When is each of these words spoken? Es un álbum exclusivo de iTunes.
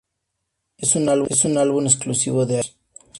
Es 0.79 0.95
un 0.95 1.09
álbum 1.59 1.85
exclusivo 1.85 2.47
de 2.47 2.55
iTunes. 2.55 2.75